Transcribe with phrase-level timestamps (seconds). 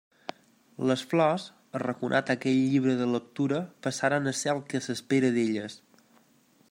[0.91, 1.43] Les flors,
[1.79, 5.79] arraconat aquell llibre de lectura, passaren a ser el que s'espera d'elles.